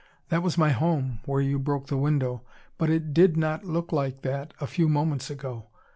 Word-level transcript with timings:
That 0.29 0.41
was 0.41 0.57
my 0.57 0.71
home, 0.71 1.19
where 1.25 1.41
you 1.41 1.59
broke 1.59 1.85
the 1.85 1.95
window. 1.95 2.41
But 2.79 2.89
it 2.89 3.13
did 3.13 3.37
not 3.37 3.65
look 3.65 3.91
like 3.91 4.23
that 4.23 4.51
a 4.59 4.65
few 4.65 4.89
moments 4.89 5.29
ago. 5.29 5.67